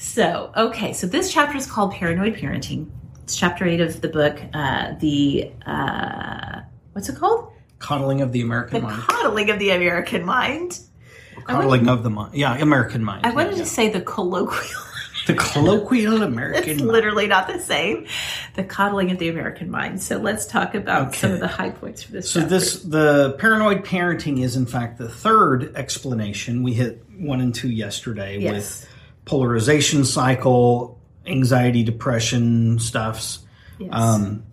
[0.03, 2.89] So, okay, so this chapter is called Paranoid Parenting.
[3.23, 4.37] It's chapter eight of the book.
[4.53, 6.59] Uh, the uh,
[6.91, 7.53] what's it called?
[7.79, 9.01] Coddling of the American The mind.
[9.03, 10.77] coddling of the American mind.
[11.47, 12.35] Coddling of the mind.
[12.35, 13.25] Yeah, American mind.
[13.25, 13.63] I yeah, wanted yeah.
[13.63, 14.81] to say the colloquial.
[15.25, 18.07] The colloquial American it's literally not the same.
[18.55, 20.03] The coddling of the American mind.
[20.03, 21.17] So let's talk about Okay.
[21.19, 22.29] some of the high points for this.
[22.29, 22.53] So chapter.
[22.55, 26.61] this the paranoid parenting is in fact the third explanation.
[26.61, 28.51] We hit one and two yesterday Yes.
[28.51, 28.89] with
[29.25, 33.39] polarization cycle, anxiety, depression stuffs.
[33.79, 33.89] Yes.
[33.91, 34.43] Um,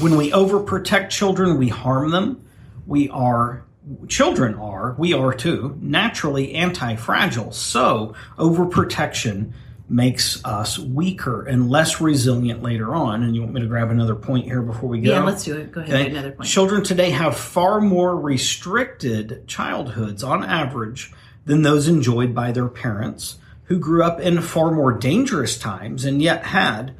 [0.00, 2.44] when we overprotect children, we harm them.
[2.86, 3.64] We are
[4.08, 7.52] children are we are too naturally anti-fragile.
[7.52, 9.52] So overprotection
[9.88, 13.22] makes us weaker and less resilient later on.
[13.22, 15.12] And you want me to grab another point here before we go?
[15.12, 15.70] yeah, let's do it.
[15.70, 15.94] Go ahead.
[15.94, 16.10] Okay.
[16.10, 16.48] Another point.
[16.48, 21.12] Children today have far more restricted childhoods on average
[21.44, 26.20] than those enjoyed by their parents who grew up in far more dangerous times and
[26.20, 26.94] yet had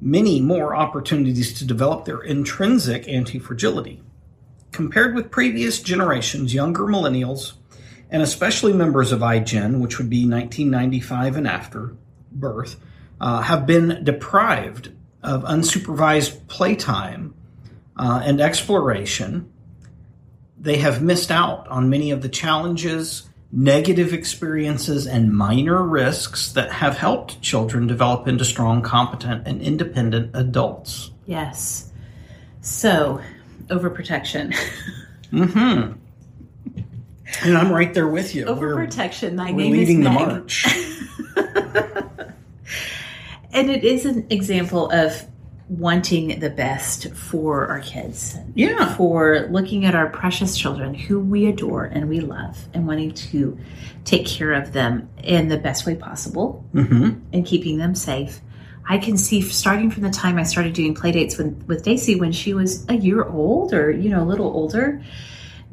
[0.00, 4.02] many more opportunities to develop their intrinsic anti-fragility.
[4.72, 7.52] Compared with previous generations, younger millennials,
[8.10, 11.94] and especially members of iGen, which would be 1995 and after
[12.32, 12.76] birth,
[13.20, 14.90] uh, have been deprived
[15.22, 17.34] of unsupervised playtime
[17.96, 19.52] uh, and exploration.
[20.58, 26.70] They have missed out on many of the challenges, negative experiences, and minor risks that
[26.70, 31.10] have helped children develop into strong, competent, and independent adults.
[31.26, 31.86] yes.
[32.62, 33.20] So
[33.68, 34.54] overprotection.
[35.32, 35.92] mm-hmm.
[37.42, 38.46] And I'm right there with you.
[38.46, 39.34] We're, overprotection.
[39.34, 40.66] My we're name leading is the march.
[43.52, 45.24] And it is an example of
[45.70, 48.36] wanting the best for our kids.
[48.56, 48.96] Yeah.
[48.96, 53.56] For looking at our precious children who we adore and we love and wanting to
[54.04, 58.40] take care of them in the best way possible hmm and keeping them safe.
[58.88, 62.16] I can see starting from the time I started doing play dates with, with Daisy
[62.16, 65.00] when she was a year old or, you know, a little older,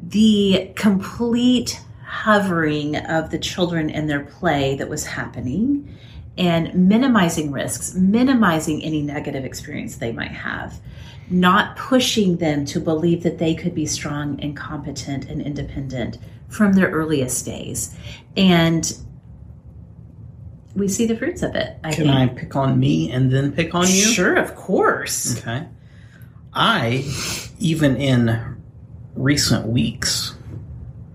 [0.00, 5.98] the complete hovering of the children and their play that was happening
[6.38, 10.80] and minimizing risks, minimizing any negative experience they might have,
[11.28, 16.16] not pushing them to believe that they could be strong and competent and independent
[16.48, 17.94] from their earliest days.
[18.36, 18.96] And
[20.74, 21.76] we see the fruits of it.
[21.82, 22.16] I Can think.
[22.16, 23.88] I pick on me and then pick on you?
[23.88, 25.38] Sure, of course.
[25.38, 25.66] Okay.
[26.54, 27.04] I,
[27.58, 28.62] even in
[29.14, 30.36] recent weeks,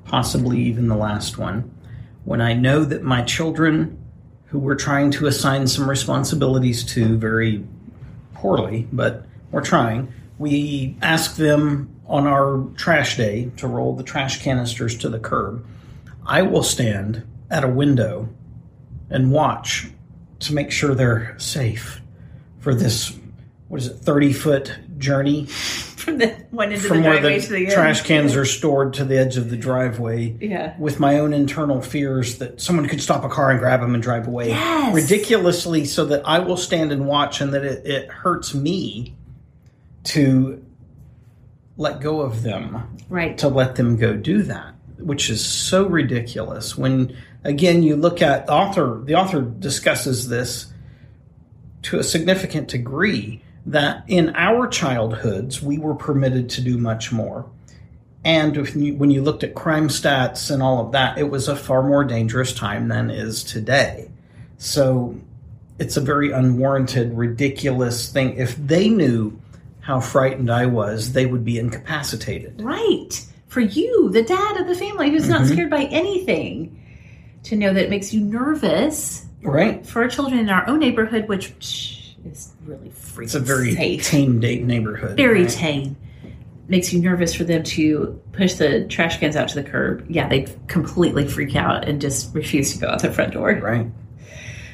[0.03, 1.73] possibly even the last one,
[2.25, 4.02] when I know that my children,
[4.53, 7.65] who we're trying to assign some responsibilities to very
[8.35, 14.43] poorly, but we're trying, we ask them on our trash day to roll the trash
[14.43, 15.65] canisters to the curb.
[16.23, 18.29] I will stand at a window
[19.09, 19.89] and watch
[20.41, 21.99] to make sure they're safe
[22.59, 23.17] for this
[23.69, 25.47] what is it 30 foot journey
[26.03, 27.71] From the one end of the from where the, to the end.
[27.73, 30.75] trash cans are stored to the edge of the driveway Yeah.
[30.77, 34.03] with my own internal fears that someone could stop a car and grab them and
[34.03, 34.93] drive away Yes.
[34.93, 39.15] ridiculously so that i will stand and watch and that it, it hurts me
[40.05, 40.61] to
[41.77, 43.37] let go of them Right.
[43.37, 46.77] to let them go do that, which is so ridiculous.
[46.77, 50.67] When again you look at the author, the author discusses this
[51.83, 57.45] to a significant degree that in our childhoods we were permitted to do much more.
[58.25, 61.47] And if you, when you looked at crime stats and all of that, it was
[61.47, 64.09] a far more dangerous time than is today.
[64.57, 65.17] So
[65.79, 68.37] it's a very unwarranted, ridiculous thing.
[68.37, 69.37] If they knew
[69.81, 72.61] how frightened I was, they would be incapacitated.
[72.61, 73.25] Right.
[73.47, 75.51] For you, the dad of the family who's not Mhm.
[75.51, 76.79] scared by anything,
[77.43, 79.85] to know that it makes you nervous Right?
[79.85, 84.05] for our children in our own neighborhood, which is really freaking It's a very safe.
[84.05, 85.17] tame date neighborhood.
[85.17, 85.49] very right?
[85.49, 85.95] tame.
[86.67, 90.05] Makes you nervous for them to push the trash cans out to the curb.
[90.09, 93.59] Yeah, they completely freak out and just refuse to go out the front door.
[93.61, 93.87] Right.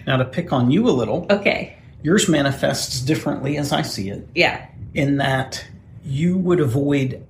[0.06, 1.76] Now, to pick on you a little, Okay.
[2.04, 4.66] yours manifests differently as I see it, Yeah.
[4.94, 5.66] in that
[6.06, 7.24] you would avoid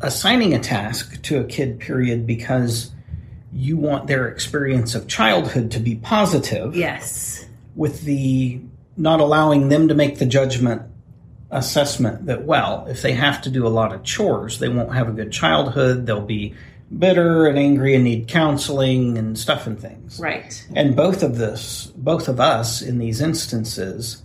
[0.00, 2.90] assigning a task to a kid, period, because
[3.52, 6.74] you want their experience of childhood to be positive.
[6.74, 7.44] Yes.
[7.76, 8.60] With the
[9.02, 10.80] not allowing them to make the judgment
[11.50, 15.08] assessment that, well, if they have to do a lot of chores, they won't have
[15.08, 16.06] a good childhood.
[16.06, 16.54] They'll be
[16.96, 20.20] bitter and angry and need counseling and stuff and things.
[20.20, 20.64] Right.
[20.76, 24.22] And both of this, both of us in these instances,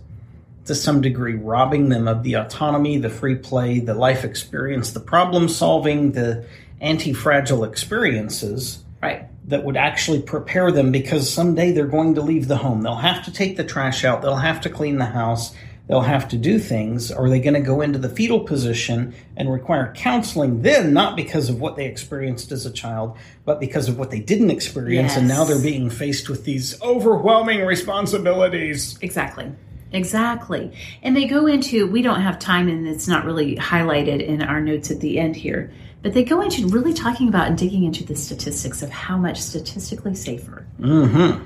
[0.66, 5.00] to some degree, robbing them of the autonomy, the free play, the life experience, the
[5.00, 6.46] problem solving, the
[6.80, 8.84] anti fragile experiences.
[9.02, 9.26] Right.
[9.48, 12.82] That would actually prepare them because someday they're going to leave the home.
[12.82, 14.22] They'll have to take the trash out.
[14.22, 15.54] They'll have to clean the house
[15.88, 17.10] they'll have to do things.
[17.10, 21.48] Are they going to go into the fetal position and require counseling then, not because
[21.48, 25.12] of what they experienced as a child, but because of what they didn't experience?
[25.12, 25.16] Yes.
[25.16, 28.98] And now they're being faced with these overwhelming responsibilities.
[29.00, 29.50] Exactly.
[29.90, 30.70] Exactly.
[31.02, 34.60] And they go into, we don't have time and it's not really highlighted in our
[34.60, 38.04] notes at the end here, but they go into really talking about and digging into
[38.04, 41.44] the statistics of how much statistically safer Mm-hmm.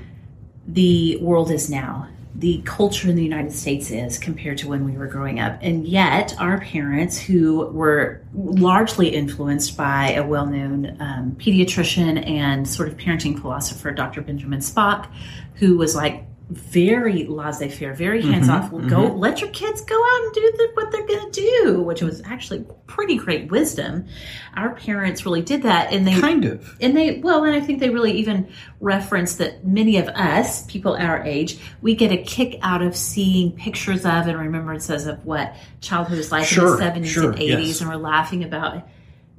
[0.67, 4.97] the world is now the culture in the United States is compared to when we
[4.97, 5.59] were growing up.
[5.61, 12.67] And yet, our parents, who were largely influenced by a well known um, pediatrician and
[12.67, 14.23] sort of parenting philosopher, Dr.
[14.23, 15.09] Benjamin Spock,
[15.57, 18.71] who was like, very laissez-faire, very hands-off.
[18.71, 19.19] Mm-hmm, go mm-hmm.
[19.19, 22.23] let your kids go out and do the, what they're going to do, which was
[22.25, 24.07] actually pretty great wisdom.
[24.55, 27.81] Our parents really did that, and they kind of, and they well, and I think
[27.81, 28.49] they really even
[28.81, 33.53] reference that many of us, people our age, we get a kick out of seeing
[33.53, 37.41] pictures of and remembrances of what childhood was like sure, in the seventies sure, and
[37.41, 37.81] eighties, yes.
[37.81, 38.87] and we're laughing about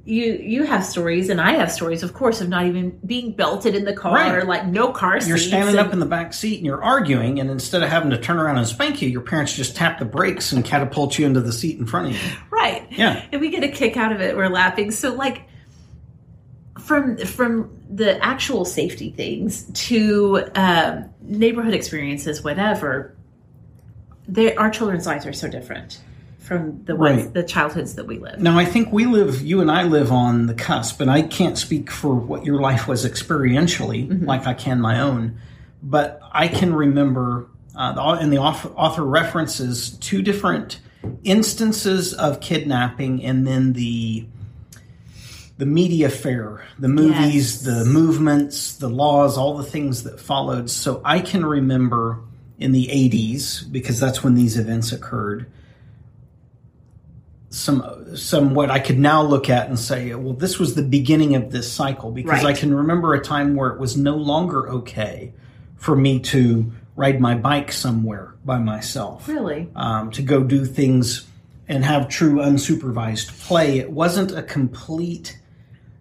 [0.06, 3.74] you you have stories and I have stories, of course, of not even being belted
[3.74, 4.46] in the car, Right.
[4.46, 5.18] like no car.
[5.18, 8.10] You're standing and- up in the back seat and you're arguing, and instead of having
[8.10, 11.24] to turn around and spank you, your parents just tap the brakes and catapult you
[11.26, 12.32] into the seat in front of you.
[12.50, 12.86] right.
[12.90, 13.24] Yeah.
[13.32, 14.36] and we get a kick out of it.
[14.36, 14.90] We're laughing.
[14.90, 15.42] So like
[16.80, 23.14] from from the actual safety things to um, neighborhood experiences, whatever.
[24.26, 26.00] They, our children's lives are so different
[26.44, 27.32] from the ones, Right.
[27.34, 28.38] the childhoods that we live.
[28.38, 31.56] Now, I think we live, you and I live on the cusp, and I can't
[31.56, 35.36] speak for what your life was experientially, like I can my own,
[35.82, 40.80] but I can remember, uh, the- and the author, author references two different
[41.24, 44.26] instances of kidnapping and then the
[45.56, 47.60] the media fare, the movies, Yes.
[47.62, 50.68] the movements, the laws, all the things that followed.
[50.68, 52.18] So I can remember
[52.58, 55.46] in the 80s, because that's when these events occurred,
[57.54, 61.36] some some what I could now look at and say, well, this was the beginning
[61.36, 65.32] of this cycle because I can remember a time where it was no longer okay
[65.76, 69.68] for me to ride my bike somewhere by myself, Really?
[69.76, 71.26] um, to go do things
[71.68, 73.78] and have true unsupervised play.
[73.78, 75.38] It wasn't a complete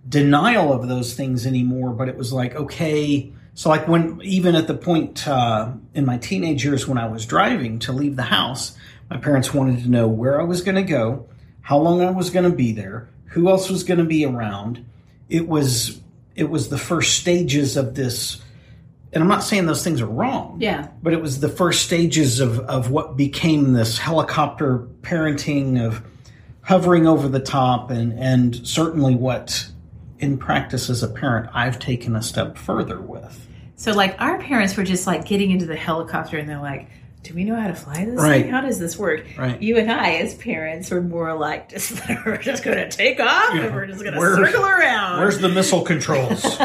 [0.08, 3.32] denial of those things anymore, but it was like, okay.
[3.56, 7.26] So, like, when even at the point uh, in my teenage years when I was
[7.26, 8.76] driving to leave the house,
[9.10, 11.28] my parents wanted to know where I was going to go,
[11.64, 14.86] how long I was going to be there, who else was going to be around.
[15.30, 16.00] It was
[16.36, 18.42] it was the first stages of this,
[19.12, 20.88] and I'm not saying those things are wrong Yeah.
[21.02, 26.04] but it was the first stages of, of what became this helicopter parenting of
[26.62, 29.68] hovering over the top and, and certainly what
[30.20, 33.48] in practice as a parent I've taken a step further with.
[33.76, 36.90] So like our parents were just like getting into the helicopter and they're like,
[37.24, 38.44] do we know how to fly this Right.
[38.44, 38.52] thing?
[38.52, 39.26] How does this work?
[39.38, 39.62] Right.
[39.62, 43.54] You and I, as parents, were more like, just we're just going to take off
[43.56, 45.20] and we're just going to circle around.
[45.22, 46.44] Where's the missile controls?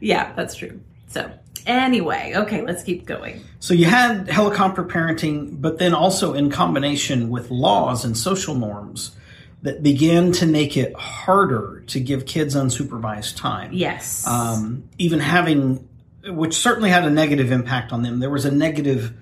[0.00, 0.80] yeah, that's true.
[1.08, 1.30] So
[1.66, 3.42] anyway, okay, let's keep going.
[3.58, 9.14] so you had helicopter parenting, but then also in combination with laws and social norms
[9.62, 13.70] that began to make it harder to give kids unsupervised time.
[13.74, 14.26] Yes.
[14.26, 15.86] um, even having,
[16.26, 18.20] which certainly had a negative impact on them.
[18.20, 19.14] There was a negative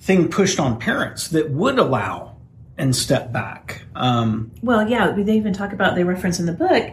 [0.00, 2.36] thing pushed on parents that would allow
[2.76, 3.82] and step back.
[3.96, 6.92] Um, Well, yeah, they even talk about, they reference in the book,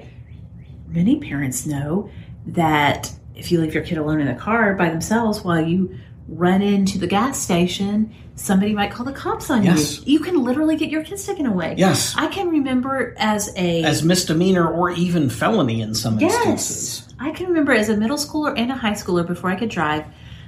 [0.87, 2.09] many parents know
[2.47, 6.61] that if you leave your kid alone in the car by themselves while you run
[6.61, 9.99] into the gas station, somebody might call the cops on Yes.
[10.05, 10.13] you.
[10.13, 11.75] You can literally get your kids taken away.
[11.77, 12.15] Yes.
[12.17, 13.83] I can remember as a.
[13.83, 17.07] as misdemeanor or even felony in some instances.
[17.19, 20.03] I can remember as a middle schooler and a high schooler before I could drive,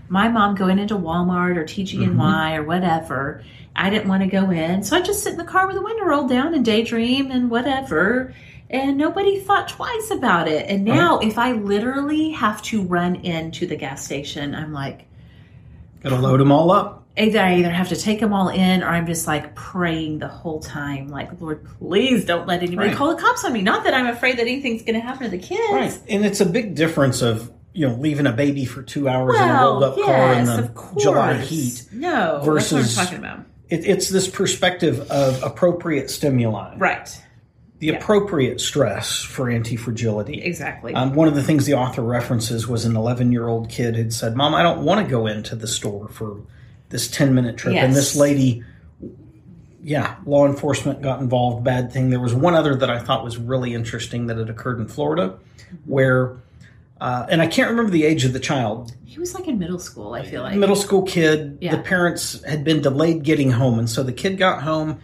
[0.09, 2.59] my mom going into Walmart or TGNY Mm-hmm.
[2.61, 3.43] or whatever.
[3.75, 4.83] I didn't want to go in.
[4.83, 7.49] So I just sit in the car with the window rolled down and daydream and
[7.51, 8.33] whatever.
[8.69, 10.65] And nobody thought twice about it.
[10.69, 15.05] And now, if I literally have to run into the gas station, I'm like,
[16.09, 17.05] To load them all up.
[17.17, 20.27] either I either have to take them all in or I'm just like praying the
[20.27, 22.97] whole time, like, Lord, please don't let anybody Right.
[22.97, 23.61] call the cops on me.
[23.63, 25.71] Not that I'm afraid that anything's going to happen to the kids.
[25.71, 25.99] Right.
[26.09, 29.41] And it's a big difference of, you know, leaving a baby for two hours in
[29.43, 30.71] a Well, rolled up car in the.
[30.99, 31.85] July heat.
[31.91, 33.39] No, versus- that's what I'm talking about.
[33.69, 37.09] It, it's this perspective of appropriate stimuli, Right.
[37.79, 37.93] The Yeah.
[37.97, 40.41] appropriate stress for anti fragility.
[40.41, 40.93] Exactly.
[40.93, 44.13] Um, one of the things the author references was an 11 year old kid had
[44.13, 46.37] said, Mom, I don't want to go into the store for
[46.89, 47.75] this 10 minute trip.
[47.75, 48.63] And this lady,
[49.83, 52.09] yeah, law enforcement got involved, bad thing.
[52.09, 55.35] There was one other that I thought was really interesting that had occurred in Florida
[55.85, 56.37] where,
[56.99, 59.79] uh, and I can't remember the age of the child, he was like in middle
[59.79, 60.55] school, I feel like.
[60.57, 61.57] middle school kid.
[61.61, 61.75] Yeah.
[61.75, 63.77] The parents had been delayed getting home.
[63.79, 64.99] And so the kid got home.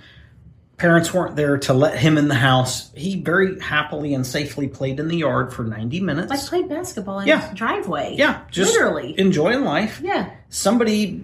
[0.77, 2.91] Parents weren't there to let him in the house.
[2.95, 6.29] He very happily and safely played in the yard for 90 minutes.
[6.31, 7.47] Like played basketball in Yeah.
[7.49, 8.15] his driveway.
[8.17, 9.17] Yeah, just Literally.
[9.19, 10.01] enjoying life.
[10.03, 10.31] yeah.
[10.49, 11.21] Somebody,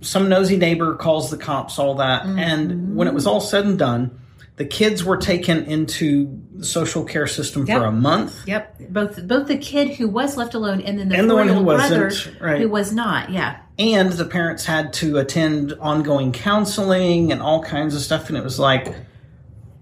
[0.00, 2.22] some nosy neighbor calls the cops, all that.
[2.22, 2.38] Mm-hmm.
[2.38, 4.18] And when it was all said and done,
[4.56, 7.78] the kids were taken into the social care system Yep.
[7.78, 8.46] for a month.
[8.46, 8.76] Yep.
[8.90, 11.64] Both both the kid who was left alone and then the And the one who
[11.64, 12.60] brother wasn't, right.
[12.60, 13.30] who was not.
[13.30, 13.56] Yeah.
[13.78, 18.28] And the parents had to attend ongoing counseling and all kinds of stuff.
[18.28, 18.94] And it was like,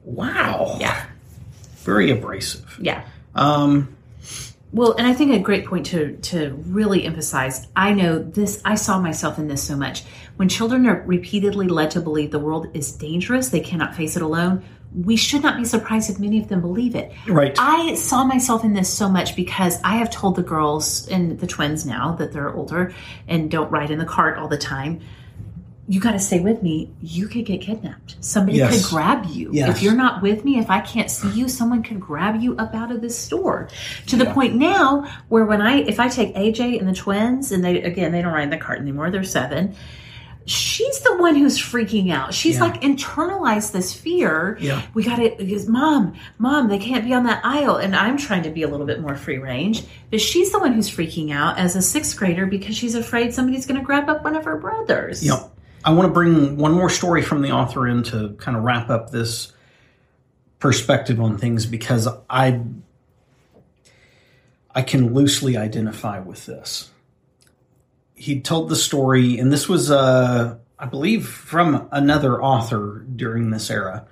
[0.04, 0.76] wow.
[0.80, 1.04] Yeah.
[1.82, 2.78] Very abrasive.
[2.80, 3.02] Yeah.
[3.34, 3.96] Um,
[4.72, 7.66] Well, and I think a great point to to really emphasize.
[7.74, 8.60] I know this.
[8.64, 10.04] I saw myself in this so much.
[10.36, 14.22] When children are repeatedly led to believe the world is dangerous, they cannot face it
[14.22, 14.64] alone.
[14.94, 17.12] We should not be surprised if many of them believe it.
[17.28, 17.54] right.
[17.58, 21.46] I saw myself in this so much because I have told the girls and the
[21.46, 22.92] twins now that they're older
[23.28, 25.00] and don't ride in the cart all the time.
[25.90, 26.88] You got to stay with me.
[27.02, 28.14] You could get kidnapped.
[28.20, 28.80] Somebody Yes.
[28.86, 29.50] could grab you.
[29.52, 29.70] Yes.
[29.76, 32.76] If you're not with me, if I can't see you, someone could grab you up
[32.76, 33.66] out of this store.
[34.06, 34.32] To the Yeah.
[34.32, 38.12] point now where when I, if I take AJ and the twins, and they, again,
[38.12, 39.74] they don't ride in the cart anymore, they're seven.
[40.46, 42.34] She's the one who's freaking out.
[42.34, 42.62] She's Yeah.
[42.66, 44.58] like internalized this fear.
[44.60, 44.82] Yeah.
[44.94, 47.76] We got it because mom, mom, they can't be on that aisle.
[47.76, 49.82] And I'm trying to be a little bit more free range.
[50.12, 53.66] But she's the one who's freaking out as a sixth grader because she's afraid somebody's
[53.66, 55.24] going to grab up one of her brothers.
[55.24, 55.50] Yep.
[55.84, 58.90] I want to bring one more story from the author in to kind of wrap
[58.90, 59.52] up this
[60.58, 62.60] perspective on things because I
[64.74, 66.90] I can loosely identify with this.
[68.14, 73.70] He told the story, and this was, uh, I believe, from another author during this
[73.70, 74.06] era.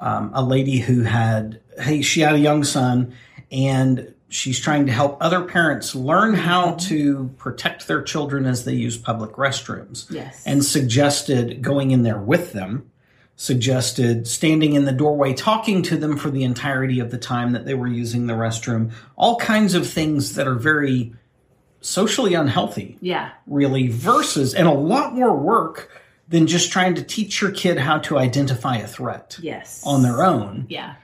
[0.00, 3.12] Um, a lady who had, hey, she had a young son,
[3.50, 6.76] and she's trying to help other parents learn how mm-hmm.
[6.88, 10.42] to protect their children as they use public restrooms Yes.
[10.46, 12.90] and suggested going in there with them,
[13.36, 17.64] suggested standing in the doorway talking to them for the entirety of the time that
[17.64, 21.14] they were using the restroom, all kinds of things that are very
[21.80, 23.30] socially unhealthy, yeah.
[23.46, 25.90] really, versus, and a lot more work
[26.28, 29.82] than just trying to teach your kid how to identify a threat Yes.
[29.86, 30.66] on their own.
[30.68, 30.96] Yeah.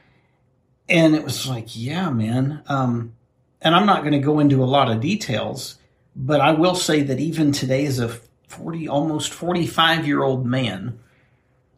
[0.89, 2.63] And it was like, yeah, man.
[2.67, 3.15] Um,
[3.63, 5.79] and I'm not going to go into a lot of details,
[6.15, 8.09] but I will say that even today, as a
[8.49, 10.99] 40, almost 45 year old man,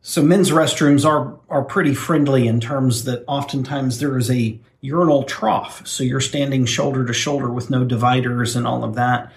[0.02, 5.24] so men's restrooms are are pretty friendly in terms that oftentimes there is a urinal
[5.24, 9.32] trough, so you're standing shoulder to shoulder with no dividers and all of that.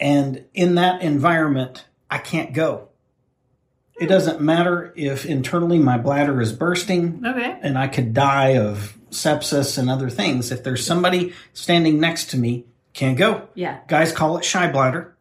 [0.00, 2.88] And in that environment, I can't go.
[4.00, 7.56] It doesn't matter if internally my bladder is bursting Okay.
[7.62, 10.50] and I could die of sepsis and other things.
[10.50, 13.48] If there's somebody standing next to me, can't go.
[13.54, 13.78] Yeah.
[13.86, 15.14] Guys call it shy bladder.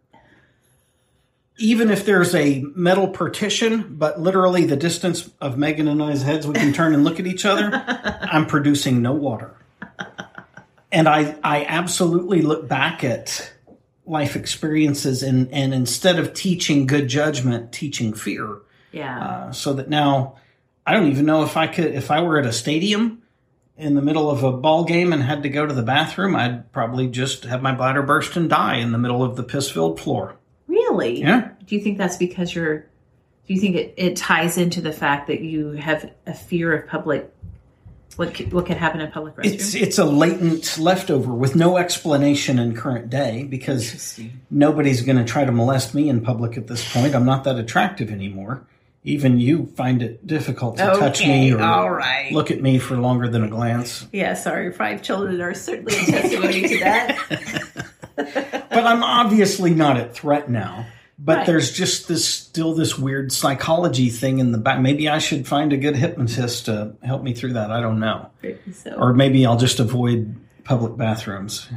[1.59, 6.47] Even if there's a metal partition, but literally the distance of Megan and I's heads,
[6.47, 7.69] we can turn and look at each other,
[8.21, 9.55] I'm producing no water.
[10.91, 13.53] And I, I absolutely look back at
[14.05, 18.57] life experiences and, and instead of teaching good judgment, teaching fear
[18.91, 19.19] Yeah.
[19.19, 20.35] uh, so that now
[20.85, 23.21] I don't even know if I could if I were at a stadium
[23.77, 26.71] in the middle of a ball game and had to go to the bathroom, I'd
[26.73, 29.99] probably just have my bladder burst and die in the middle of the piss filled
[29.99, 30.35] floor.
[30.67, 31.21] really?
[31.21, 31.49] Yeah.
[31.65, 32.79] Do you think that's because you're,
[33.47, 36.87] do you think it, it ties into the fact that you have a fear of
[36.89, 37.33] public,
[38.15, 39.53] what could, what could happen in public restrooms?
[39.53, 44.19] It's it's a latent leftover with no explanation in current day because
[44.51, 47.15] nobody's going to try to molest me in public at this point.
[47.15, 48.65] I'm not that attractive anymore.
[49.05, 52.31] Even you find it difficult to touch me or right.
[52.31, 54.07] look at me for longer than a glance.
[54.13, 54.71] Yeah, sorry.
[54.71, 57.87] Five children are certainly a testimony to that.
[58.15, 60.85] but I'm obviously not at threat now.
[61.19, 61.45] But Right.
[61.45, 64.79] there's just this still this weird psychology thing in the back.
[64.81, 67.71] Maybe I should find a good hypnotist to help me through that.
[67.71, 68.27] I don't know.
[68.73, 71.67] So, Or maybe I'll just avoid public bathrooms.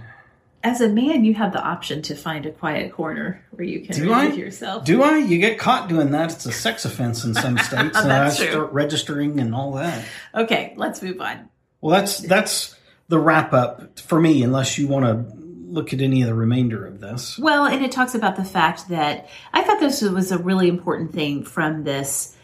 [0.64, 3.94] as a man, you have the option to find a quiet corner where you can
[3.94, 4.84] Do relieve yourself.
[4.84, 5.18] Do I?
[5.18, 6.32] You get caught doing that.
[6.32, 7.96] It's a sex offense in some states.
[7.96, 8.46] and I true.
[8.48, 10.02] start registering and all that.
[10.34, 11.48] Okay, let's move on.
[11.82, 12.74] Well, that's that's
[13.08, 14.42] the wrap up for me.
[14.42, 15.36] Unless you want to
[15.68, 17.38] look at any of the remainder of this.
[17.38, 21.12] Well, and it talks about the fact that I thought this was a really important
[21.12, 22.36] thing from this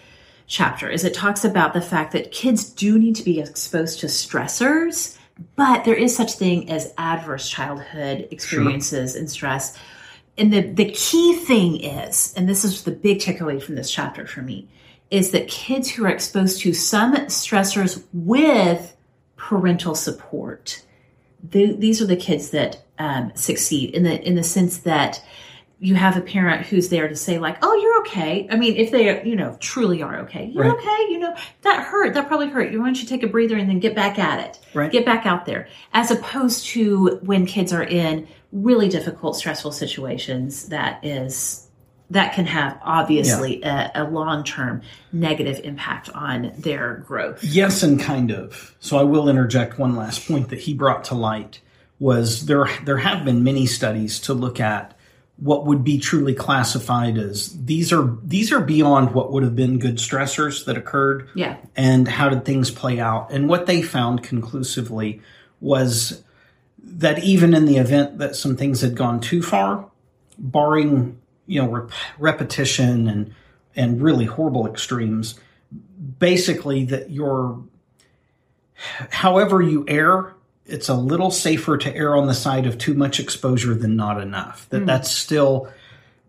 [0.47, 4.07] chapter is it talks about the fact that kids do need to be exposed to
[4.07, 5.17] stressors,
[5.57, 9.79] but there is such thing as adverse childhood experiences and stress.
[10.37, 14.27] And the, the key thing is, and this is the big takeaway from this chapter
[14.27, 14.69] for me,
[15.11, 18.97] is that kids who are exposed to some stressors with
[19.37, 20.83] parental support
[21.43, 25.23] the, these are the kids that um, succeed in the in the sense that
[25.81, 28.93] you have a parent who's there to say like, "Oh, you're okay." I mean, if
[28.93, 30.73] they you know truly are okay, you're Right.
[30.75, 31.13] okay.
[31.13, 32.15] You know that hurt.
[32.15, 32.71] That probably hurt.
[32.71, 34.61] You why don't you take a breather and then get back at it.
[34.75, 34.93] Right.
[34.93, 35.67] Get back out there.
[35.93, 40.69] As opposed to when kids are in really difficult, stressful situations.
[40.69, 41.67] That is
[42.13, 44.83] that can have obviously a, a long term
[45.13, 47.43] negative impact on their growth.
[47.43, 48.75] Yes, and kind of.
[48.81, 51.61] So I will interject one last point that he brought to light
[51.99, 54.97] was there there have been many studies to look at
[55.37, 59.79] what would be truly classified as these are these are beyond what would have been
[59.79, 61.57] good stressors that occurred Yeah.
[61.77, 65.23] and how did things play out and what they found conclusively
[65.61, 66.23] was
[66.83, 69.89] that even in the event that some things had gone too far
[70.39, 73.35] barring you know rep- repetition and
[73.75, 75.39] and really horrible extremes
[76.19, 77.63] basically that your
[79.11, 80.35] however you err
[80.67, 84.21] it's a little safer to err on the side of too much exposure than not
[84.21, 84.69] enough.
[84.71, 84.87] That hmm.
[84.87, 85.69] that's still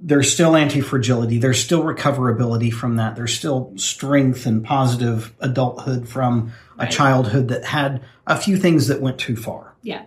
[0.05, 6.51] there's still anti-fragility there's still recoverability from that there's still strength and positive adulthood from
[6.77, 9.75] a childhood that had a few things that went too far.
[9.81, 10.03] Yeah.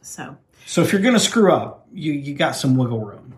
[0.00, 0.36] So.
[0.66, 3.33] So if you're going to screw up you you got some wiggle room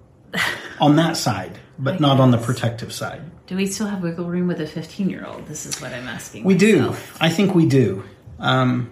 [0.80, 4.48] on that side but not on the protective side Do we still have wiggle room
[4.48, 5.46] with a 15 year old?
[5.46, 6.44] This is what I'm asking.
[6.44, 6.94] We do.
[7.20, 8.02] I think we do.
[8.38, 8.90] Um,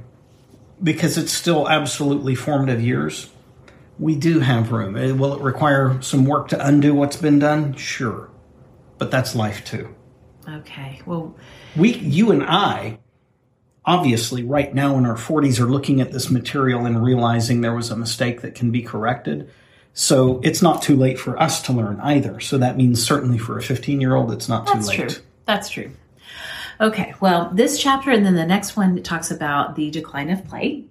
[0.83, 3.31] because it's still absolutely formative years.
[3.99, 4.95] We do have room.
[5.19, 7.75] Will it require some work to undo what's been done?
[7.75, 8.31] Sure.
[8.99, 9.95] But that's life too.
[10.49, 11.01] Okay.
[11.07, 11.35] Well,
[11.77, 12.99] We, you and I,
[13.85, 17.91] obviously, right now in our 40s, are looking at this material and realizing there was
[17.91, 19.51] a mistake that can be corrected.
[19.97, 22.41] So it's not too late for us to learn either.
[22.41, 25.09] So that means certainly for a 15 year old, it's not that's too late.
[25.11, 25.23] true.
[25.47, 25.93] That's true.
[26.81, 27.15] Okay.
[27.21, 30.85] Well, this chapter and then the next one talks about the decline of play.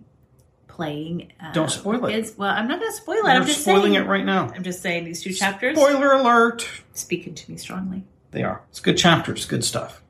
[0.67, 1.31] Playing.
[1.39, 2.33] Uh, Don't spoil it.
[2.37, 3.23] Well, I'm not going to spoil it.
[3.25, 4.05] We're I'm just spoiling saying.
[4.05, 4.51] it right now.
[4.55, 6.67] I'm just saying these two chapters Spoiler alert.
[6.93, 8.61] speaking to me strongly They are.
[8.71, 10.01] It's good chapters, good stuff.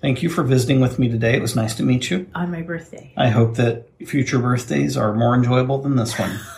[0.00, 1.34] Thank you for visiting with me today.
[1.34, 2.26] It was nice to meet you.
[2.34, 3.12] on my birthday.
[3.16, 6.40] I hope that future birthdays are more enjoyable than this one.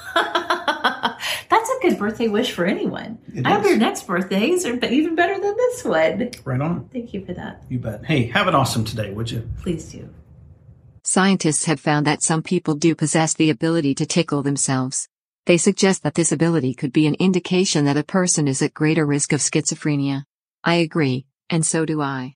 [1.80, 3.18] That's a good birthday wish for anyone.
[3.34, 6.30] It I hope your next birthdays are even better than this one.
[6.44, 6.88] Right on.
[6.92, 7.62] Thank you for that.
[7.68, 8.04] You bet.
[8.04, 9.48] Hey, have an awesome today, would you?
[9.62, 10.08] Please do.
[11.04, 15.08] Scientists have found that some people do possess the ability to tickle themselves.
[15.46, 19.06] They suggest that this ability could be an indication that a person is at greater
[19.06, 20.24] risk of schizophrenia.
[20.62, 22.34] I agree, and so do I.